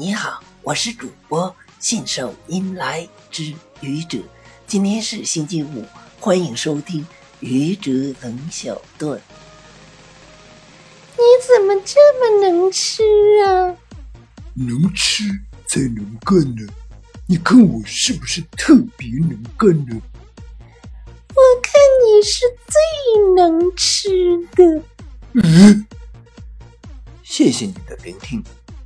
[0.00, 4.20] 你好，我是主播信手拈来之愚者。
[4.64, 5.84] 今天是星期五，
[6.20, 7.04] 欢迎收听
[7.40, 7.90] 愚者
[8.22, 9.20] 冷小段。
[11.16, 13.02] 你怎么这么能吃
[13.44, 13.74] 啊？
[14.54, 15.24] 能吃
[15.66, 16.72] 才能干呢。
[17.26, 20.00] 你看我是不是特别能干呢？
[21.34, 21.72] 我看
[22.06, 24.08] 你是最能吃
[24.54, 24.80] 的。
[25.32, 25.84] 嗯，
[27.24, 28.40] 谢谢你的聆听。